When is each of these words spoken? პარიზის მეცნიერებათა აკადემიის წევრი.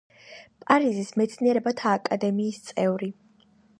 პარიზის 0.63 1.11
მეცნიერებათა 1.21 1.93
აკადემიის 1.99 2.59
წევრი. 2.71 3.11